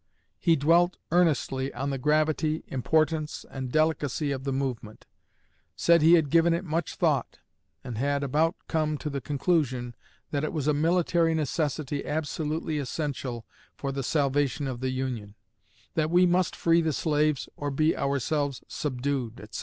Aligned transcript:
He 0.39 0.55
dwelt 0.55 0.97
earnestly 1.11 1.71
on 1.75 1.91
the 1.91 1.99
gravity, 1.99 2.63
importance, 2.69 3.45
and 3.51 3.71
delicacy 3.71 4.31
of 4.31 4.45
the 4.45 4.51
movement; 4.51 5.05
said 5.75 6.01
he 6.01 6.13
had 6.15 6.31
given 6.31 6.55
it 6.55 6.65
much 6.65 6.95
thought, 6.95 7.37
and 7.83 7.99
had 7.99 8.23
about 8.23 8.55
come 8.67 8.97
to 8.97 9.11
the 9.11 9.21
conclusion 9.21 9.93
that 10.31 10.43
it 10.43 10.53
was 10.53 10.65
a 10.65 10.73
military 10.73 11.35
necessity 11.35 12.03
absolutely 12.03 12.79
essential 12.79 13.45
for 13.77 13.91
the 13.91 14.01
salvation 14.01 14.65
of 14.65 14.79
the 14.79 14.89
Union; 14.89 15.35
that 15.93 16.09
we 16.09 16.25
must 16.25 16.55
free 16.55 16.81
the 16.81 16.93
slaves 16.93 17.47
or 17.55 17.69
be 17.69 17.95
ourselves 17.95 18.63
subdued, 18.67 19.39
etc.... 19.39 19.59